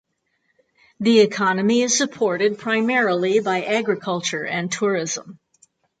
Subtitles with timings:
[0.99, 5.37] The economy is supported primarily by agriculture and tourism.